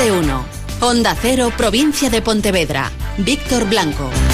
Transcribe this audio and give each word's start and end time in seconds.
de. 0.00 0.46
Onda 0.80 1.14
Cero, 1.14 1.52
provincia 1.54 2.08
de 2.08 2.22
Pontevedra. 2.22 2.90
Víctor 3.18 3.66
Blanco. 3.68 4.29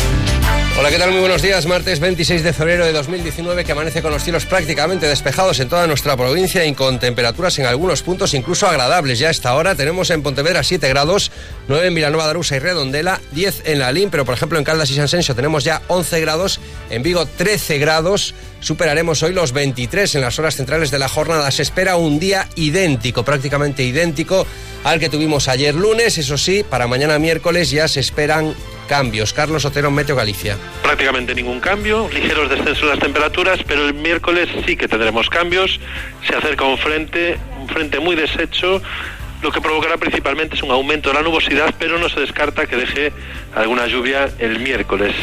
Hola, 0.78 0.90
¿qué 0.90 0.98
tal? 0.98 1.10
Muy 1.10 1.20
buenos 1.20 1.40
días. 1.40 1.64
Martes 1.64 2.00
26 2.00 2.42
de 2.42 2.52
febrero 2.52 2.84
de 2.84 2.92
2019 2.92 3.64
que 3.64 3.72
amanece 3.72 4.02
con 4.02 4.12
los 4.12 4.22
cielos 4.22 4.44
prácticamente 4.44 5.06
despejados 5.06 5.58
en 5.58 5.70
toda 5.70 5.86
nuestra 5.86 6.18
provincia 6.18 6.66
y 6.66 6.74
con 6.74 6.98
temperaturas 6.98 7.58
en 7.58 7.64
algunos 7.64 8.02
puntos 8.02 8.34
incluso 8.34 8.66
agradables. 8.66 9.18
Ya 9.18 9.28
a 9.28 9.30
esta 9.30 9.54
hora 9.54 9.74
tenemos 9.74 10.10
en 10.10 10.22
Pontevedra 10.22 10.62
7 10.62 10.86
grados, 10.90 11.32
9 11.68 11.86
en 11.86 11.94
Vilanova 11.94 12.30
de 12.30 12.38
y 12.38 12.58
Redondela, 12.58 13.22
10 13.32 13.62
en 13.64 13.78
La 13.78 13.90
Lim, 13.90 14.10
pero 14.10 14.26
por 14.26 14.34
ejemplo 14.34 14.58
en 14.58 14.64
Caldas 14.64 14.90
y 14.90 14.96
San 14.96 15.08
Sensio 15.08 15.34
tenemos 15.34 15.64
ya 15.64 15.80
11 15.88 16.20
grados, 16.20 16.60
en 16.90 17.02
Vigo 17.02 17.24
13 17.24 17.78
grados. 17.78 18.34
Superaremos 18.60 19.22
hoy 19.22 19.32
los 19.32 19.52
23 19.52 20.14
en 20.16 20.20
las 20.20 20.38
horas 20.38 20.56
centrales 20.56 20.90
de 20.90 20.98
la 20.98 21.08
jornada. 21.08 21.50
Se 21.52 21.62
espera 21.62 21.96
un 21.96 22.18
día 22.18 22.50
idéntico, 22.54 23.24
prácticamente 23.24 23.82
idéntico 23.82 24.46
al 24.84 25.00
que 25.00 25.08
tuvimos 25.08 25.48
ayer 25.48 25.74
lunes. 25.74 26.18
Eso 26.18 26.36
sí, 26.36 26.66
para 26.68 26.86
mañana 26.86 27.18
miércoles 27.18 27.70
ya 27.70 27.88
se 27.88 28.00
esperan 28.00 28.54
cambios. 28.86 29.32
Carlos 29.32 29.64
Otero, 29.64 29.90
Meteo 29.90 30.16
Galicia. 30.16 30.56
Prácticamente 30.82 31.34
ningún 31.34 31.60
cambio, 31.60 32.08
ligeros 32.12 32.48
descensos 32.48 32.82
en 32.82 32.88
las 32.88 32.98
temperaturas, 32.98 33.60
pero 33.66 33.86
el 33.86 33.94
miércoles 33.94 34.48
sí 34.66 34.76
que 34.76 34.88
tendremos 34.88 35.28
cambios. 35.28 35.78
Se 36.26 36.34
acerca 36.34 36.64
un 36.64 36.78
frente, 36.78 37.38
un 37.60 37.68
frente 37.68 38.00
muy 38.00 38.16
deshecho 38.16 38.80
lo 39.42 39.52
que 39.52 39.60
provocará 39.60 39.96
principalmente 39.96 40.56
es 40.56 40.62
un 40.62 40.70
aumento 40.70 41.10
de 41.10 41.14
la 41.14 41.22
nubosidad, 41.22 41.74
pero 41.78 41.98
no 41.98 42.08
se 42.08 42.20
descarta 42.20 42.66
que 42.66 42.76
deje 42.76 43.12
alguna 43.56 43.86
lluvia 43.86 44.28
el 44.38 44.60
miércoles. 44.60 45.14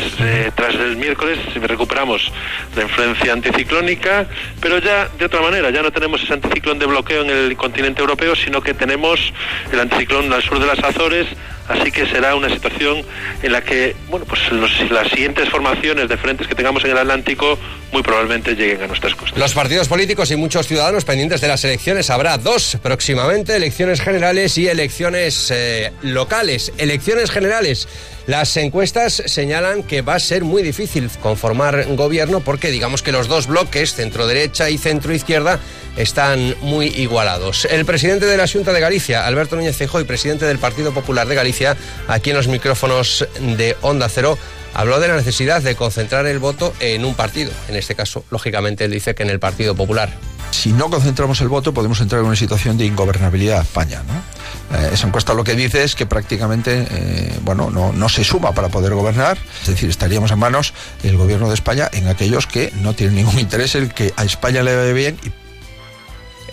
Tras 0.55 0.76
el 0.76 0.98
miércoles 0.98 1.40
recuperamos 1.62 2.32
la 2.76 2.84
influencia 2.84 3.32
anticiclónica, 3.32 4.28
pero 4.59 4.80
ya 4.80 5.08
de 5.18 5.26
otra 5.26 5.42
manera, 5.42 5.70
ya 5.70 5.82
no 5.82 5.92
tenemos 5.92 6.22
ese 6.23 6.34
anticiclón 6.34 6.80
de 6.80 6.88
bloqueo 6.88 7.22
en 7.22 7.30
el 7.30 7.56
continente 7.56 8.02
europeo, 8.02 8.36
sino 8.36 8.62
que 8.62 8.73
tenemos 8.73 9.34
el 9.72 9.80
anticiclón 9.80 10.34
al 10.34 10.42
sur 10.42 10.59
de 10.59 10.66
las 10.66 10.84
Azores, 10.84 11.28
así 11.67 11.92
que 11.92 12.06
será 12.08 12.36
una 12.36 12.50
situación 12.50 13.03
en 13.42 13.52
la 13.52 13.62
que, 13.62 13.95
bueno, 14.09 14.25
pues 14.25 14.42
las 14.52 15.08
siguientes 15.09 15.47
formaciones 15.50 16.09
de 16.09 16.18
frentes 16.18 16.47
que 16.47 16.56
tengamos 16.56 16.84
en 16.84 16.92
el 16.92 16.97
Atlántico 16.97 17.58
muy 17.92 18.02
probablemente 18.02 18.56
lleguen 18.56 18.81
a 18.81 18.88
nuestras 18.88 19.14
costas. 19.14 19.38
Los 19.38 19.53
partidos 19.53 19.88
políticos 19.88 20.31
y 20.31 20.36
muchos 20.36 20.68
ciudadanos 20.68 21.06
pendientes 21.06 21.40
de 21.40 21.47
las 21.47 21.64
elecciones 21.64 22.09
habrá 22.09 22.38
dos 22.40 22.78
próximamente, 22.81 23.56
elecciones 23.56 24.02
generales 24.02 24.58
y 24.58 24.68
elecciones 24.68 25.52
eh, 25.52 25.94
locales. 26.02 26.73
Elecciones 26.78 27.30
generales. 27.30 27.88
Las 28.25 28.55
encuestas 28.55 29.21
señalan 29.25 29.83
que 29.83 30.02
va 30.02 30.16
a 30.16 30.19
ser 30.19 30.45
muy 30.45 30.63
difícil 30.63 31.09
conformar 31.21 31.85
gobierno 31.95 32.39
porque 32.39 32.71
digamos 32.71 33.02
que 33.02 33.11
los 33.11 33.27
dos 33.27 33.47
bloques, 33.47 33.93
centro 33.93 34.27
derecha 34.27 34.69
y 34.69 34.77
centro 34.77 35.13
izquierda, 35.13 35.59
están 35.97 36.55
muy 36.61 36.88
igualados. 36.88 37.66
El 37.66 37.85
presidente 37.85 38.25
de 38.25 38.38
la 38.38 38.47
Junta 38.47 38.71
de 38.71 38.79
Galicia, 38.79 39.27
Alberto 39.27 39.57
Núñez 39.57 39.75
Feijóo, 39.75 39.99
y 39.99 40.05
presidente 40.05 40.45
del 40.45 40.57
Partido 40.57 40.94
Popular 40.94 41.27
de 41.27 41.35
Galicia, 41.35 41.75
aquí 42.07 42.29
en 42.29 42.38
los 42.38 42.47
micrófonos 42.47 43.27
de 43.41 43.75
Onda 43.81 44.07
Cero, 44.07 44.38
habló 44.73 45.01
de 45.01 45.09
la 45.09 45.17
necesidad 45.17 45.61
de 45.61 45.75
concentrar 45.75 46.25
el 46.25 46.39
voto 46.39 46.73
en 46.79 47.03
un 47.03 47.16
partido. 47.16 47.51
En 47.67 47.75
este 47.75 47.94
caso, 47.94 48.23
lógicamente, 48.31 48.85
él 48.85 48.91
dice 48.91 49.16
que 49.16 49.23
en 49.23 49.31
el 49.31 49.39
Partido 49.39 49.75
Popular. 49.75 50.09
Si 50.51 50.71
no 50.71 50.89
concentramos 50.89 51.41
el 51.41 51.49
voto, 51.49 51.73
podemos 51.73 51.99
entrar 51.99 52.21
en 52.21 52.27
una 52.27 52.35
situación 52.38 52.77
de 52.77 52.85
ingobernabilidad 52.85 53.61
España. 53.61 54.01
¿no? 54.07 54.42
Eh, 54.73 54.89
esa 54.93 55.07
encuesta 55.07 55.33
lo 55.33 55.43
que 55.43 55.55
dice 55.55 55.83
es 55.83 55.95
que 55.95 56.05
prácticamente 56.05 56.88
eh, 56.89 57.39
bueno, 57.41 57.69
no, 57.69 57.93
no 57.93 58.09
se 58.09 58.23
suma 58.23 58.53
para 58.53 58.69
poder 58.69 58.93
gobernar, 58.93 59.38
es 59.61 59.67
decir, 59.67 59.89
estaríamos 59.89 60.31
en 60.31 60.39
manos 60.39 60.73
del 61.03 61.17
gobierno 61.17 61.47
de 61.47 61.53
España 61.53 61.89
en 61.93 62.07
aquellos 62.07 62.47
que 62.47 62.71
no 62.81 62.94
tienen 62.94 63.16
ningún 63.16 63.39
interés 63.39 63.75
en 63.75 63.89
que 63.89 64.13
a 64.16 64.23
España 64.23 64.63
le 64.63 64.75
vaya 64.75 64.94
bien 64.94 65.17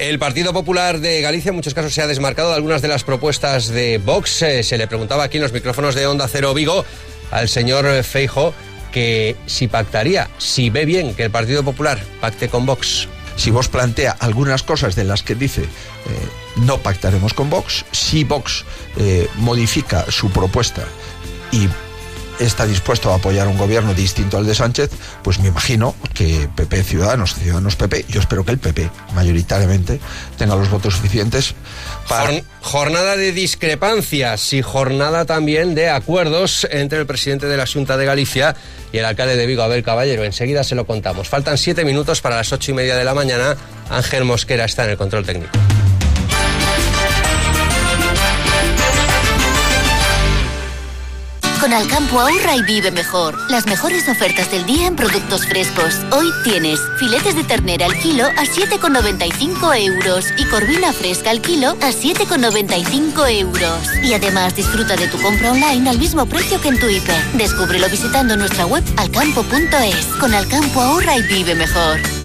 el 0.00 0.18
Partido 0.18 0.54
Popular 0.54 0.98
de 0.98 1.20
Galicia 1.20 1.50
en 1.50 1.56
muchos 1.56 1.74
casos 1.74 1.92
se 1.92 2.00
ha 2.00 2.06
desmarcado 2.06 2.48
de 2.48 2.56
algunas 2.56 2.80
de 2.80 2.88
las 2.88 3.04
propuestas 3.04 3.68
de 3.68 3.98
Vox. 3.98 4.40
Eh, 4.40 4.62
se 4.62 4.78
le 4.78 4.86
preguntaba 4.86 5.24
aquí 5.24 5.36
en 5.36 5.42
los 5.42 5.52
micrófonos 5.52 5.94
de 5.94 6.06
Onda 6.06 6.26
Cero 6.26 6.54
Vigo 6.54 6.86
al 7.30 7.50
señor 7.50 8.02
Feijo 8.02 8.54
que 8.92 9.36
si 9.44 9.68
pactaría, 9.68 10.30
si 10.38 10.70
ve 10.70 10.86
bien 10.86 11.14
que 11.14 11.24
el 11.24 11.30
Partido 11.30 11.62
Popular 11.62 11.98
pacte 12.18 12.48
con 12.48 12.64
Vox. 12.64 13.08
Si 13.40 13.50
Vox 13.50 13.68
plantea 13.68 14.14
algunas 14.20 14.62
cosas 14.62 14.96
de 14.96 15.04
las 15.04 15.22
que 15.22 15.34
dice 15.34 15.62
eh, 15.62 15.66
no 16.56 16.76
pactaremos 16.76 17.32
con 17.32 17.48
Vox, 17.48 17.86
si 17.90 18.22
Vox 18.22 18.66
eh, 18.98 19.30
modifica 19.36 20.04
su 20.10 20.28
propuesta 20.28 20.84
y 21.50 21.66
está 22.40 22.66
dispuesto 22.66 23.12
a 23.12 23.16
apoyar 23.16 23.46
un 23.46 23.58
gobierno 23.58 23.94
distinto 23.94 24.38
al 24.38 24.46
de 24.46 24.54
Sánchez, 24.54 24.90
pues 25.22 25.38
me 25.38 25.48
imagino 25.48 25.94
que 26.14 26.48
PP 26.54 26.82
Ciudadanos, 26.82 27.34
Ciudadanos 27.34 27.76
PP, 27.76 28.06
yo 28.08 28.20
espero 28.20 28.44
que 28.44 28.52
el 28.52 28.58
PP 28.58 28.90
mayoritariamente 29.14 30.00
tenga 30.36 30.56
los 30.56 30.70
votos 30.70 30.94
suficientes 30.94 31.54
para... 32.08 32.42
Jornada 32.62 33.16
de 33.16 33.32
discrepancias 33.32 34.52
y 34.52 34.62
jornada 34.62 35.24
también 35.24 35.74
de 35.74 35.90
acuerdos 35.90 36.66
entre 36.70 36.98
el 36.98 37.06
presidente 37.06 37.46
de 37.46 37.56
la 37.56 37.66
Junta 37.66 37.96
de 37.96 38.04
Galicia 38.04 38.54
y 38.92 38.98
el 38.98 39.04
alcalde 39.04 39.36
de 39.36 39.46
Vigo, 39.46 39.62
Abel 39.62 39.82
Caballero. 39.82 40.24
Enseguida 40.24 40.64
se 40.64 40.74
lo 40.74 40.86
contamos. 40.86 41.28
Faltan 41.28 41.58
siete 41.58 41.84
minutos 41.84 42.20
para 42.20 42.36
las 42.36 42.52
ocho 42.52 42.72
y 42.72 42.74
media 42.74 42.96
de 42.96 43.04
la 43.04 43.14
mañana. 43.14 43.56
Ángel 43.88 44.24
Mosquera 44.24 44.64
está 44.64 44.84
en 44.84 44.90
el 44.90 44.96
control 44.96 45.24
técnico. 45.24 45.50
Con 51.60 51.74
Alcampo 51.74 52.18
ahorra 52.18 52.56
y 52.56 52.62
vive 52.62 52.90
mejor. 52.90 53.36
Las 53.50 53.66
mejores 53.66 54.08
ofertas 54.08 54.50
del 54.50 54.64
día 54.64 54.86
en 54.86 54.96
productos 54.96 55.46
frescos. 55.46 55.94
Hoy 56.10 56.26
tienes 56.42 56.80
filetes 56.98 57.36
de 57.36 57.44
ternera 57.44 57.84
al 57.84 57.98
kilo 57.98 58.24
a 58.24 58.44
7,95 58.44 59.76
euros 59.78 60.24
y 60.38 60.46
corvina 60.46 60.90
fresca 60.94 61.28
al 61.28 61.42
kilo 61.42 61.72
a 61.82 61.90
7,95 61.90 63.40
euros. 63.40 63.94
Y 64.02 64.14
además 64.14 64.56
disfruta 64.56 64.96
de 64.96 65.08
tu 65.08 65.20
compra 65.20 65.52
online 65.52 65.90
al 65.90 65.98
mismo 65.98 66.24
precio 66.24 66.58
que 66.62 66.68
en 66.68 66.80
tu 66.80 66.88
hiper. 66.88 67.22
Descúbrelo 67.34 67.90
visitando 67.90 68.38
nuestra 68.38 68.64
web 68.64 68.82
alcampo.es. 68.96 70.06
Con 70.18 70.32
Alcampo 70.32 70.80
ahorra 70.80 71.18
y 71.18 71.22
vive 71.24 71.54
mejor. 71.54 72.19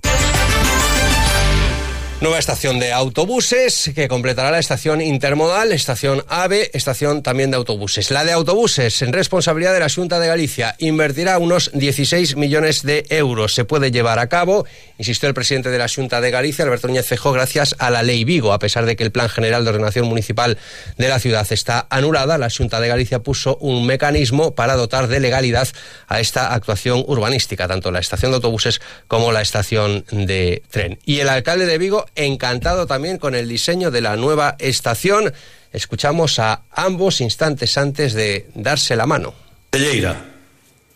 Nueva 2.22 2.40
estación 2.40 2.80
de 2.80 2.94
autobuses 2.94 3.92
que 3.94 4.08
completará 4.08 4.50
la 4.50 4.60
estación 4.60 5.02
intermodal, 5.02 5.74
estación 5.74 6.24
AVE, 6.30 6.72
estación 6.74 7.22
también 7.22 7.52
de 7.52 7.58
autobuses. 7.58 8.10
La 8.10 8.24
de 8.24 8.32
autobuses, 8.32 9.02
en 9.02 9.12
responsabilidad 9.12 9.74
de 9.74 9.82
la 9.82 9.90
Junta 9.90 10.18
de 10.18 10.28
Galicia, 10.28 10.76
invertirá 10.80 11.38
unos 11.40 11.72
16 11.74 12.38
millones 12.38 12.84
de 12.84 13.06
euros. 13.10 13.54
Se 13.54 13.66
puede 13.66 13.92
llevar 13.92 14.20
a 14.20 14.30
cabo, 14.30 14.66
insistió 14.98 15.28
el 15.28 15.36
presidente 15.36 15.70
de 15.70 15.78
la 15.78 15.90
Junta 15.90 16.22
de 16.22 16.32
Galicia, 16.32 16.64
Alberto 16.64 16.88
Núñez 16.88 17.06
Fejó, 17.06 17.34
gracias 17.34 17.76
a 17.80 17.90
la 17.90 18.02
ley 18.02 18.24
Vigo. 18.24 18.54
A 18.54 18.60
pesar 18.60 18.86
de 18.86 18.96
que 18.96 19.04
el 19.04 19.12
Plan 19.12 19.28
General 19.28 19.66
de 19.66 19.72
Ordenación 19.72 20.08
Municipal 20.08 20.58
de 20.98 21.10
la 21.10 21.20
ciudad 21.20 21.46
está 21.52 21.86
anulada, 21.90 22.38
la 22.38 22.50
Junta 22.50 22.80
de 22.80 22.88
Galicia 22.88 23.20
puso 23.20 23.58
un 23.58 23.86
mecanismo 23.86 24.56
para 24.56 24.78
dotar 24.78 25.08
de 25.10 25.20
legalidad 25.20 25.68
a 26.08 26.22
esta 26.22 26.54
actuación 26.54 27.04
urbanística, 27.08 27.68
tanto 27.68 27.92
la 27.92 28.00
estación 28.00 28.32
de 28.32 28.38
autobuses 28.38 28.80
como 29.10 29.34
la 29.34 29.42
estación 29.42 30.06
de 30.12 30.64
tren. 30.72 30.98
Y 31.06 31.20
el 31.20 31.28
alcalde 31.28 31.66
de 31.66 31.78
Vigo 31.78 32.05
encantado 32.16 32.86
también 32.86 33.18
con 33.18 33.36
el 33.36 33.50
diseño 33.50 33.92
de 33.92 34.02
la 34.02 34.16
nueva 34.16 34.56
estación. 34.60 35.34
Escuchamos 35.72 36.40
a 36.40 36.64
ambos 36.72 37.22
instantes 37.22 37.78
antes 37.78 38.14
de 38.14 38.50
darse 38.56 38.96
la 38.96 39.06
mano. 39.06 39.34
Telleira, 39.70 40.16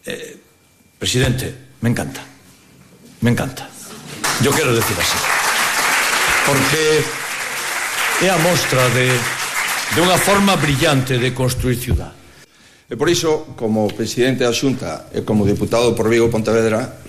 eh, 0.05 0.37
presidente, 0.97 1.53
me 1.81 1.89
encanta. 1.89 2.21
Me 3.21 3.31
encanta. 3.31 3.69
Yo 4.41 4.51
quiero 4.51 4.73
decir 4.73 4.95
así. 4.99 5.17
Porque 6.45 7.03
é 8.25 8.29
a 8.29 8.37
mostra 8.37 8.87
de, 8.91 9.11
de 9.95 9.99
unha 10.01 10.19
forma 10.19 10.55
brillante 10.55 11.19
de 11.19 11.31
construir 11.31 11.79
ciudad. 11.79 12.11
E 12.89 12.97
por 12.97 13.05
iso, 13.05 13.53
como 13.53 13.85
presidente 13.93 14.43
da 14.43 14.55
Xunta 14.55 15.07
e 15.13 15.21
como 15.21 15.45
diputado 15.45 15.93
por 15.93 16.09
Vigo 16.09 16.31
Pontevedra, 16.31 16.99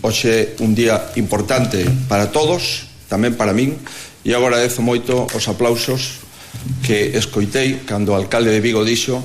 hoxe 0.00 0.56
un 0.64 0.72
día 0.72 1.12
importante 1.20 1.84
para 2.08 2.32
todos, 2.32 2.88
tamén 3.06 3.38
para 3.38 3.54
min 3.54 3.78
e 4.26 4.30
agradezo 4.34 4.82
moito 4.82 5.26
os 5.30 5.44
aplausos 5.46 6.26
que 6.82 7.14
escoitei 7.14 7.86
cando 7.86 8.12
o 8.12 8.18
alcalde 8.18 8.50
de 8.50 8.60
Vigo 8.60 8.82
dixo 8.82 9.22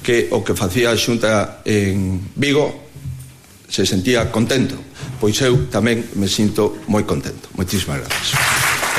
que 0.00 0.32
o 0.32 0.40
que 0.40 0.56
facía 0.56 0.88
a 0.88 0.96
xunta 0.96 1.60
en 1.68 2.20
Vigo 2.36 2.88
se 3.68 3.84
sentía 3.84 4.32
contento. 4.32 4.80
Pois 5.20 5.36
eu 5.44 5.68
tamén 5.68 6.06
me 6.16 6.30
sinto 6.30 6.80
moi 6.88 7.04
contento. 7.04 7.52
Moitísimas 7.58 8.00
gracias 8.00 8.38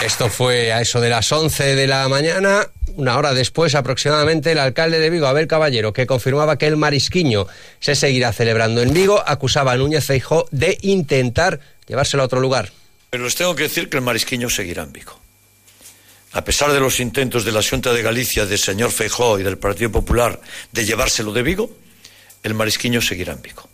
Esto 0.06 0.30
fue 0.30 0.72
a 0.72 0.80
eso 0.82 1.02
de 1.02 1.10
las 1.10 1.32
11 1.32 1.76
de 1.76 1.88
la 1.88 2.08
mañana. 2.08 2.68
Una 2.96 3.18
hora 3.18 3.34
después 3.34 3.76
aproximadamente, 3.76 4.52
el 4.52 4.60
alcalde 4.60 5.00
de 5.00 5.10
Vigo, 5.10 5.28
Abel 5.28 5.48
Caballero, 5.48 5.92
que 5.94 6.08
confirmaba 6.08 6.58
que 6.58 6.68
el 6.68 6.78
marisquiño 6.78 7.48
se 7.80 7.96
seguirá 7.96 8.32
celebrando 8.32 8.82
en 8.82 8.94
Vigo, 8.94 9.22
acusaba 9.26 9.74
a 9.74 9.78
Núñez 9.78 10.06
Feijó 10.06 10.46
de 10.52 10.78
intentar 10.82 11.60
llevárselo 11.88 12.24
a 12.24 12.28
otro 12.28 12.40
lugar. 12.40 12.72
Pero 13.10 13.24
les 13.24 13.36
tengo 13.36 13.56
que 13.56 13.64
decir 13.64 13.90
que 13.90 13.98
el 13.98 14.04
marisquiño 14.04 14.50
seguirá 14.50 14.84
en 14.84 14.94
Vigo. 14.94 15.20
A 16.34 16.44
pesar 16.44 16.72
de 16.72 16.80
los 16.80 17.00
intentos 17.00 17.44
de 17.44 17.52
la 17.52 17.64
Junta 17.64 17.92
de 17.92 18.04
Galicia, 18.04 18.46
del 18.46 18.60
señor 18.60 18.92
Feijó 18.92 19.40
y 19.40 19.44
del 19.44 19.58
Partido 19.58 19.92
Popular 19.92 20.40
de 20.72 20.86
llevárselo 20.86 21.34
de 21.34 21.42
Vigo, 21.42 21.76
el 22.44 22.54
marisquiño 22.54 23.02
seguirá 23.02 23.34
en 23.34 23.42
Vigo. 23.42 23.68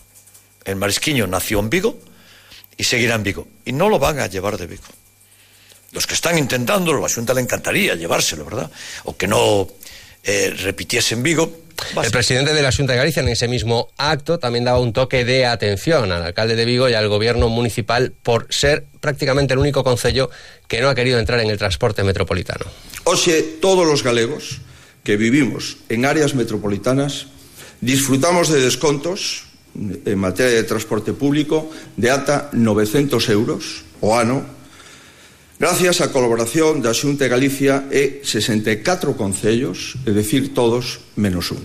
El 0.64 0.78
marisquiño 0.78 1.28
nació 1.28 1.60
en 1.60 1.70
Vigo 1.70 2.00
y 2.78 2.84
seguirá 2.86 3.16
en 3.16 3.24
Vigo. 3.24 3.48
Y 3.66 3.74
no 3.74 3.90
lo 3.90 4.00
van 4.00 4.20
a 4.20 4.28
llevar 4.28 4.58
de 4.58 4.68
Vigo. 4.68 4.84
Los 5.92 6.08
que 6.08 6.14
están 6.14 6.38
intentándolo, 6.38 7.02
la 7.02 7.10
Junta 7.10 7.34
le 7.34 7.42
encantaría 7.42 7.96
llevárselo, 7.96 8.46
¿verdad? 8.46 8.72
O 9.04 9.16
que 9.18 9.28
no 9.28 9.68
eh, 10.24 10.54
repitiese 10.58 11.16
en 11.16 11.24
Vigo. 11.24 11.65
El 12.02 12.12
presidente 12.12 12.54
de 12.54 12.62
la 12.62 12.72
Junta 12.72 12.94
de 12.94 13.00
Galicia 13.00 13.22
en 13.22 13.30
ese 13.30 13.48
mismo 13.48 13.90
acto 13.98 14.40
también 14.40 14.64
daba 14.64 14.80
un 14.80 14.94
toque 14.94 15.26
de 15.26 15.46
atención 15.46 16.12
al 16.12 16.24
alcalde 16.24 16.56
de 16.56 16.66
Vigo 16.66 16.90
y 16.90 16.94
al 16.94 17.08
gobierno 17.08 17.50
municipal 17.50 18.14
por 18.24 18.48
ser 18.50 18.86
prácticamente 19.02 19.54
el 19.54 19.60
único 19.60 19.84
concello 19.84 20.30
que 20.68 20.82
no 20.82 20.90
ha 20.90 20.96
querido 20.96 21.20
entrar 21.20 21.40
en 21.40 21.50
el 21.50 21.58
transporte 21.58 22.04
metropolitano. 22.04 22.66
Oxe, 23.04 23.42
todos 23.62 23.86
los 23.86 24.04
galegos 24.04 24.62
que 25.04 25.18
vivimos 25.18 25.78
en 25.90 26.06
áreas 26.06 26.34
metropolitanas 26.34 27.28
disfrutamos 27.82 28.50
de 28.50 28.62
descontos 28.62 29.46
en 29.76 30.18
materia 30.18 30.56
de 30.56 30.64
transporte 30.64 31.14
público 31.14 31.70
de 31.98 32.10
ata 32.10 32.50
900 32.54 33.30
euros 33.30 33.84
o 34.00 34.16
ano 34.16 34.56
Gracias 35.56 36.04
á 36.04 36.12
colaboración 36.12 36.84
da 36.84 36.92
Xunta 36.92 37.24
de 37.24 37.32
Galicia 37.32 37.88
e 37.88 38.20
64 38.28 39.16
concellos, 39.16 39.96
é 40.04 40.12
dicir, 40.12 40.52
todos 40.52 41.05
menos 41.16 41.52
un. 41.52 41.62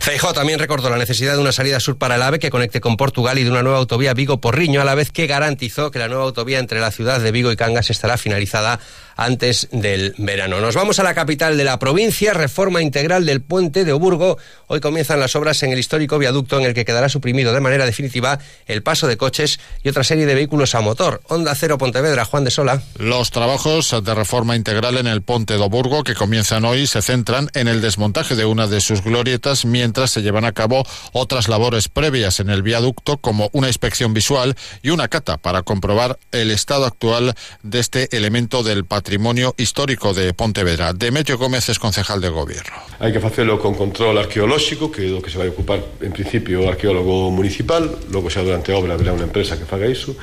Feijó 0.00 0.32
también 0.32 0.58
recordó 0.58 0.90
la 0.90 0.98
necesidad 0.98 1.34
de 1.34 1.40
una 1.40 1.52
salida 1.52 1.80
sur 1.80 1.96
para 1.98 2.16
el 2.16 2.22
AVE 2.22 2.38
que 2.38 2.50
conecte 2.50 2.80
con 2.80 2.96
Portugal 2.96 3.38
y 3.38 3.44
de 3.44 3.50
una 3.50 3.62
nueva 3.62 3.78
autovía 3.78 4.14
Vigo-Porriño, 4.14 4.80
a 4.80 4.84
la 4.84 4.94
vez 4.94 5.10
que 5.10 5.26
garantizó 5.26 5.90
que 5.90 5.98
la 5.98 6.08
nueva 6.08 6.24
autovía 6.24 6.58
entre 6.58 6.80
la 6.80 6.90
ciudad 6.90 7.20
de 7.20 7.32
Vigo 7.32 7.52
y 7.52 7.56
Cangas 7.56 7.90
estará 7.90 8.16
finalizada 8.16 8.80
antes 9.16 9.68
del 9.70 10.14
verano. 10.18 10.60
Nos 10.60 10.74
vamos 10.74 10.98
a 10.98 11.02
la 11.02 11.14
capital 11.14 11.56
de 11.56 11.64
la 11.64 11.78
provincia, 11.78 12.32
reforma 12.34 12.82
integral 12.82 13.26
del 13.26 13.42
puente 13.42 13.84
de 13.84 13.92
Oburgo. 13.92 14.38
Hoy 14.66 14.80
comienzan 14.80 15.20
las 15.20 15.36
obras 15.36 15.62
en 15.62 15.72
el 15.72 15.78
histórico 15.78 16.18
viaducto 16.18 16.58
en 16.58 16.66
el 16.66 16.74
que 16.74 16.84
quedará 16.84 17.08
suprimido 17.08 17.52
de 17.52 17.60
manera 17.60 17.86
definitiva 17.86 18.38
el 18.66 18.82
paso 18.82 19.06
de 19.06 19.16
coches 19.16 19.60
y 19.82 19.88
otra 19.88 20.04
serie 20.04 20.26
de 20.26 20.34
vehículos 20.34 20.74
a 20.74 20.80
motor. 20.80 21.22
Onda 21.28 21.54
Cero 21.54 21.78
Pontevedra, 21.78 22.24
Juan 22.24 22.44
de 22.44 22.50
Sola. 22.50 22.82
Los 22.98 23.30
trabajos 23.30 23.94
de 24.02 24.14
reforma 24.14 24.56
integral 24.56 24.96
en 24.96 25.06
el 25.06 25.22
puente 25.22 25.54
de 25.54 25.60
Oburgo 25.60 26.04
que 26.04 26.14
comienzan 26.14 26.64
hoy 26.64 26.86
se 26.86 27.02
centran 27.02 27.50
en 27.54 27.68
el 27.68 27.80
desmontaje 27.80 28.34
de 28.34 28.44
una 28.44 28.66
de 28.66 28.80
sus 28.80 28.93
glorietas 29.02 29.64
mientras 29.64 30.10
se 30.10 30.22
llevan 30.22 30.44
a 30.44 30.52
cabo 30.52 30.84
otras 31.12 31.48
labores 31.48 31.88
previas 31.88 32.40
en 32.40 32.50
el 32.50 32.62
viaducto 32.62 33.16
como 33.18 33.50
una 33.52 33.68
inspección 33.68 34.14
visual 34.14 34.54
y 34.82 34.90
una 34.90 35.08
cata 35.08 35.38
para 35.38 35.62
comprobar 35.62 36.18
el 36.32 36.50
estado 36.50 36.84
actual 36.84 37.34
de 37.62 37.80
este 37.80 38.16
elemento 38.16 38.62
del 38.62 38.84
patrimonio 38.84 39.54
histórico 39.56 40.14
de 40.14 40.34
Pontevedra. 40.34 40.92
Demetrio 40.92 41.38
Gómez 41.38 41.68
es 41.68 41.78
concejal 41.78 42.20
de 42.20 42.28
gobierno. 42.28 42.74
Hai 43.00 43.10
que 43.10 43.18
facelo 43.18 43.58
con 43.58 43.74
control 43.74 44.16
arqueolóxico, 44.22 44.92
que 44.92 45.04
é 45.04 45.10
do 45.10 45.18
que 45.18 45.28
se 45.28 45.36
vai 45.40 45.50
ocupar 45.50 45.82
en 46.00 46.14
principio 46.14 46.62
o 46.62 46.70
arqueólogo 46.70 47.32
municipal, 47.34 47.90
logo 48.14 48.30
xa 48.30 48.46
durante 48.46 48.70
a 48.70 48.78
obra 48.78 48.94
haberá 48.94 49.10
unha 49.10 49.26
empresa 49.26 49.58
que 49.58 49.66
faga 49.66 49.90
iso, 49.90 50.14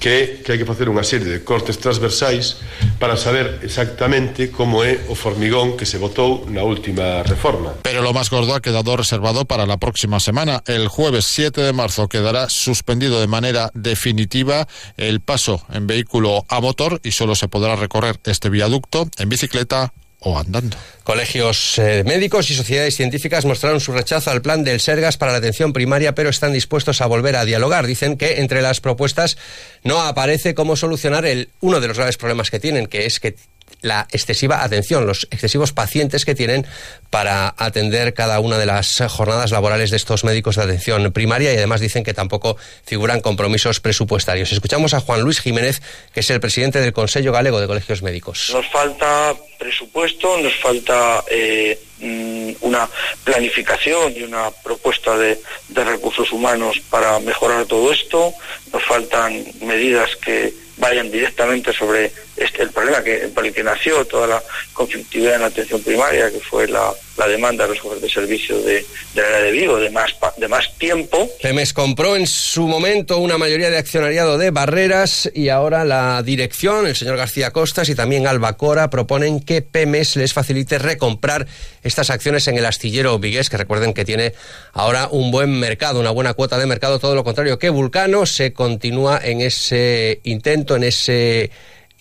que, 0.00 0.40
que 0.40 0.56
hai 0.56 0.58
que 0.58 0.64
facer 0.64 0.88
unha 0.88 1.04
serie 1.04 1.28
de 1.28 1.44
cortes 1.44 1.76
transversais 1.76 2.62
para 2.96 3.20
saber 3.20 3.60
exactamente 3.60 4.48
como 4.48 4.80
é 4.80 5.04
o 5.12 5.14
formigón 5.14 5.76
que 5.76 5.84
se 5.84 6.00
botou 6.00 6.48
na 6.48 6.64
última 6.64 7.20
reforma. 7.26 7.76
Pero 7.84 8.00
lo 8.00 8.13
más 8.14 8.30
gordo 8.30 8.54
ha 8.54 8.62
quedado 8.62 8.96
reservado 8.96 9.44
para 9.44 9.66
la 9.66 9.76
próxima 9.76 10.20
semana. 10.20 10.62
El 10.66 10.88
jueves 10.88 11.26
7 11.26 11.60
de 11.60 11.72
marzo 11.72 12.08
quedará 12.08 12.48
suspendido 12.48 13.20
de 13.20 13.26
manera 13.26 13.70
definitiva 13.74 14.66
el 14.96 15.20
paso 15.20 15.62
en 15.70 15.86
vehículo 15.86 16.46
a 16.48 16.60
motor 16.60 17.00
y 17.02 17.10
solo 17.10 17.34
se 17.34 17.48
podrá 17.48 17.76
recorrer 17.76 18.20
este 18.24 18.48
viaducto 18.48 19.08
en 19.18 19.28
bicicleta 19.28 19.92
o 20.20 20.38
andando. 20.38 20.76
Colegios 21.02 21.78
eh, 21.78 22.02
médicos 22.06 22.50
y 22.50 22.54
sociedades 22.54 22.96
científicas 22.96 23.44
mostraron 23.44 23.80
su 23.80 23.92
rechazo 23.92 24.30
al 24.30 24.40
plan 24.40 24.64
del 24.64 24.80
Sergas 24.80 25.18
para 25.18 25.32
la 25.32 25.38
atención 25.38 25.72
primaria, 25.72 26.14
pero 26.14 26.30
están 26.30 26.52
dispuestos 26.52 27.00
a 27.00 27.06
volver 27.06 27.36
a 27.36 27.44
dialogar. 27.44 27.86
Dicen 27.86 28.16
que 28.16 28.40
entre 28.40 28.62
las 28.62 28.80
propuestas 28.80 29.36
no 29.82 30.00
aparece 30.00 30.54
cómo 30.54 30.76
solucionar 30.76 31.26
el, 31.26 31.50
uno 31.60 31.80
de 31.80 31.88
los 31.88 31.98
graves 31.98 32.16
problemas 32.16 32.50
que 32.50 32.60
tienen, 32.60 32.86
que 32.86 33.04
es 33.04 33.20
que 33.20 33.36
la 33.82 34.06
excesiva 34.10 34.62
atención, 34.64 35.06
los 35.06 35.26
excesivos 35.30 35.72
pacientes 35.72 36.24
que 36.24 36.34
tienen 36.34 36.66
para 37.10 37.54
atender 37.56 38.14
cada 38.14 38.40
una 38.40 38.58
de 38.58 38.66
las 38.66 39.02
jornadas 39.08 39.50
laborales 39.50 39.90
de 39.90 39.96
estos 39.96 40.24
médicos 40.24 40.56
de 40.56 40.62
atención 40.62 41.12
primaria 41.12 41.52
y 41.52 41.56
además 41.56 41.80
dicen 41.80 42.04
que 42.04 42.14
tampoco 42.14 42.56
figuran 42.84 43.20
compromisos 43.20 43.80
presupuestarios. 43.80 44.52
Escuchamos 44.52 44.94
a 44.94 45.00
Juan 45.00 45.22
Luis 45.22 45.40
Jiménez, 45.40 45.80
que 46.12 46.20
es 46.20 46.30
el 46.30 46.40
presidente 46.40 46.80
del 46.80 46.92
Consejo 46.92 47.32
Galego 47.32 47.60
de 47.60 47.66
Colegios 47.66 48.02
Médicos. 48.02 48.50
Nos 48.52 48.66
falta 48.68 49.34
presupuesto, 49.58 50.36
nos 50.38 50.54
falta 50.56 51.22
eh, 51.30 51.78
mm, 52.00 52.52
una 52.62 52.88
planificación 53.22 54.12
y 54.16 54.22
una 54.22 54.50
propuesta 54.50 55.16
de, 55.16 55.40
de 55.68 55.84
recursos 55.84 56.32
humanos 56.32 56.80
para 56.90 57.18
mejorar 57.20 57.64
todo 57.66 57.92
esto, 57.92 58.32
nos 58.72 58.84
faltan 58.84 59.44
medidas 59.60 60.16
que 60.16 60.52
vayan 60.76 61.10
directamente 61.10 61.72
sobre 61.72 62.12
el 62.58 62.70
problema 62.70 63.02
que, 63.02 63.28
por 63.34 63.46
el 63.46 63.52
que 63.52 63.62
nació 63.62 64.04
toda 64.04 64.26
la 64.26 64.42
conflictividad 64.72 65.34
en 65.34 65.40
la 65.42 65.46
atención 65.46 65.82
primaria, 65.82 66.30
que 66.30 66.40
fue 66.40 66.68
la, 66.68 66.92
la 67.16 67.28
demanda 67.28 67.66
de 67.66 67.74
los 67.74 68.00
de 68.00 68.08
servicio 68.08 68.58
de, 68.60 68.84
de 69.14 69.22
la 69.22 69.28
área 69.28 69.40
de 69.40 69.52
Vigo, 69.52 69.78
de 69.78 69.90
más, 69.90 70.14
de 70.36 70.48
más 70.48 70.72
tiempo. 70.78 71.30
Pemes 71.42 71.72
compró 71.72 72.16
en 72.16 72.26
su 72.26 72.66
momento 72.66 73.18
una 73.18 73.38
mayoría 73.38 73.70
de 73.70 73.78
accionariado 73.78 74.38
de 74.38 74.50
Barreras 74.50 75.30
y 75.34 75.48
ahora 75.48 75.84
la 75.84 76.22
dirección, 76.22 76.86
el 76.86 76.96
señor 76.96 77.16
García 77.16 77.50
Costas 77.50 77.88
y 77.88 77.94
también 77.94 78.26
Albacora 78.26 78.90
proponen 78.90 79.40
que 79.40 79.62
Pemes 79.62 80.16
les 80.16 80.32
facilite 80.32 80.78
recomprar 80.78 81.46
estas 81.82 82.10
acciones 82.10 82.48
en 82.48 82.58
el 82.58 82.66
astillero 82.66 83.18
vigués, 83.18 83.50
que 83.50 83.56
recuerden 83.56 83.94
que 83.94 84.04
tiene 84.04 84.34
ahora 84.72 85.08
un 85.10 85.30
buen 85.30 85.58
mercado, 85.58 86.00
una 86.00 86.10
buena 86.10 86.34
cuota 86.34 86.58
de 86.58 86.66
mercado, 86.66 86.98
todo 86.98 87.14
lo 87.14 87.24
contrario 87.24 87.58
que 87.58 87.70
Vulcano 87.70 88.26
se 88.26 88.52
continúa 88.52 89.20
en 89.22 89.40
ese 89.40 90.20
intento, 90.24 90.76
en 90.76 90.84
ese 90.84 91.50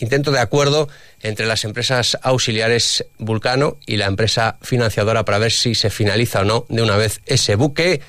intento 0.03 0.31
de 0.31 0.39
acuerdo 0.39 0.88
entre 1.21 1.45
las 1.45 1.63
empresas 1.63 2.17
auxiliares 2.21 3.05
Vulcano 3.17 3.77
y 3.85 3.97
la 3.97 4.05
empresa 4.05 4.57
financiadora 4.61 5.25
para 5.25 5.39
ver 5.39 5.51
si 5.51 5.73
se 5.73 5.89
finaliza 5.89 6.41
o 6.41 6.45
no 6.45 6.65
de 6.69 6.81
una 6.83 6.97
vez 6.97 7.21
ese 7.25 7.55
buque 7.55 8.01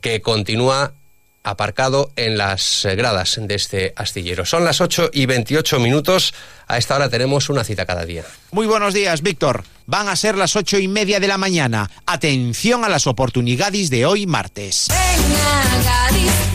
que 0.00 0.22
continúa 0.22 0.94
aparcado 1.42 2.12
en 2.16 2.36
las 2.36 2.86
gradas 2.96 3.38
de 3.40 3.54
este 3.54 3.92
astillero. 3.96 4.44
Son 4.44 4.64
las 4.64 4.80
8 4.80 5.10
y 5.12 5.26
28 5.26 5.80
minutos. 5.80 6.34
A 6.66 6.78
esta 6.78 6.96
hora 6.96 7.08
tenemos 7.08 7.48
una 7.48 7.64
cita 7.64 7.86
cada 7.86 8.04
día. 8.04 8.24
Muy 8.52 8.66
buenos 8.66 8.94
días, 8.94 9.22
Víctor. 9.22 9.64
Van 9.86 10.08
a 10.08 10.16
ser 10.16 10.36
las 10.36 10.54
ocho 10.54 10.78
y 10.78 10.86
media 10.86 11.18
de 11.18 11.28
la 11.28 11.38
mañana. 11.38 11.90
Atención 12.06 12.84
a 12.84 12.88
las 12.88 13.06
oportunidades 13.06 13.90
de 13.90 14.06
hoy 14.06 14.26
martes. 14.26 14.86
Venga, 14.88 16.49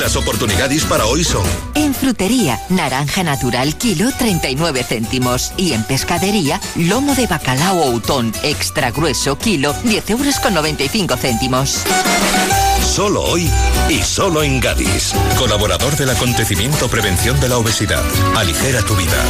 Las 0.00 0.16
oportunidades 0.16 0.86
para 0.86 1.04
hoy 1.04 1.22
son 1.22 1.44
En 1.74 1.94
frutería, 1.94 2.58
naranja 2.70 3.22
natural 3.22 3.76
kilo 3.76 4.10
39 4.18 4.82
céntimos. 4.82 5.52
Y 5.58 5.74
en 5.74 5.84
pescadería, 5.84 6.58
lomo 6.74 7.14
de 7.14 7.26
bacalao 7.26 7.84
outón 7.84 8.32
extra 8.42 8.90
grueso 8.90 9.36
kilo 9.36 9.74
10 9.84 10.10
euros 10.16 10.40
con 10.40 10.54
95 10.54 11.16
céntimos. 11.18 11.84
solo 12.80 13.20
hoy 13.20 13.50
y 13.90 14.02
solo 14.02 14.42
en 14.42 14.58
Gadis. 14.58 15.12
Colaborador 15.36 15.94
del 15.96 16.08
acontecimiento 16.08 16.88
Prevención 16.88 17.38
de 17.38 17.50
la 17.50 17.58
Obesidad. 17.58 18.02
Aligera 18.34 18.80
tu 18.82 18.96
vida. 18.96 19.22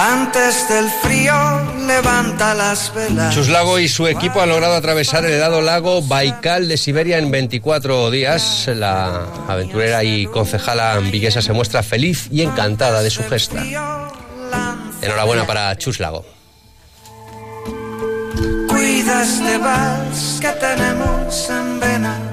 Antes 0.00 0.68
del 0.68 0.88
frío, 1.02 1.34
levanta 1.88 2.54
las 2.54 2.94
velas. 2.94 3.34
Chuslago 3.34 3.78
y 3.78 3.88
su 3.88 4.06
equipo 4.06 4.40
han 4.40 4.50
logrado 4.50 4.74
atravesar 4.74 5.24
el 5.24 5.32
helado 5.32 5.60
lago 5.60 6.02
Baikal 6.02 6.68
de 6.68 6.76
Siberia 6.76 7.18
en 7.18 7.30
24 7.30 8.10
días. 8.10 8.68
La 8.68 9.26
aventurera 9.48 10.04
y 10.04 10.26
concejala 10.26 10.98
viguesa 10.98 11.42
se 11.42 11.52
muestra 11.52 11.82
feliz 11.82 12.28
y 12.30 12.42
encantada 12.42 13.02
de 13.02 13.10
su 13.10 13.24
gesta. 13.24 13.64
Enhorabuena 15.02 15.46
para 15.46 15.76
Chuslago. 15.76 16.24
Cuida 18.68 19.22
este 19.22 19.58
vals 19.58 20.38
que 20.40 20.48
tenemos 20.60 21.50
en 21.50 21.80
vena. 21.80 22.27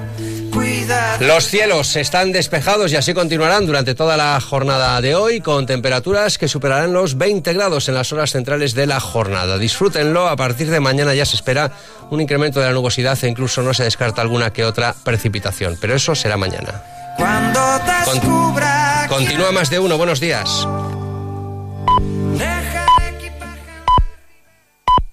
Los 1.19 1.47
cielos 1.47 1.95
están 1.95 2.31
despejados 2.31 2.91
y 2.91 2.95
así 2.95 3.13
continuarán 3.13 3.65
durante 3.65 3.95
toda 3.95 4.17
la 4.17 4.39
jornada 4.39 4.99
de 5.01 5.15
hoy 5.15 5.41
con 5.41 5.65
temperaturas 5.65 6.37
que 6.37 6.47
superarán 6.47 6.93
los 6.93 7.17
20 7.17 7.53
grados 7.53 7.87
en 7.87 7.95
las 7.95 8.11
horas 8.11 8.31
centrales 8.31 8.73
de 8.75 8.85
la 8.85 8.99
jornada. 8.99 9.57
Disfrútenlo, 9.57 10.27
a 10.27 10.35
partir 10.35 10.69
de 10.69 10.79
mañana 10.79 11.13
ya 11.13 11.25
se 11.25 11.35
espera 11.35 11.71
un 12.09 12.21
incremento 12.21 12.59
de 12.59 12.67
la 12.67 12.73
nubosidad 12.73 13.17
e 13.23 13.27
incluso 13.27 13.61
no 13.61 13.73
se 13.73 13.83
descarta 13.83 14.21
alguna 14.21 14.51
que 14.51 14.65
otra 14.65 14.93
precipitación, 15.03 15.77
pero 15.79 15.95
eso 15.95 16.15
será 16.15 16.37
mañana. 16.37 16.83
Cuando 17.17 17.79
descubra 17.85 19.05
Continúa 19.07 19.51
más 19.51 19.69
de 19.69 19.79
uno, 19.79 19.97
buenos 19.97 20.19
días. 20.19 20.67